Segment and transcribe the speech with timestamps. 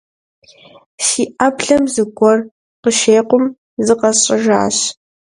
[1.05, 2.39] Си Ӏэблэм зыгуэр
[2.81, 3.45] къыщекъум,
[3.85, 4.77] зыкъэсщӀэжащ.